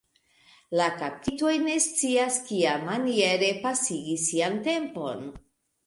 La 0.79 0.87
kaptitoj 1.01 1.51
ne 1.67 1.77
scias, 1.89 2.41
kiamaniere 2.49 3.53
pasigi 3.69 4.21
sian 4.27 4.63
tempon. 4.71 5.27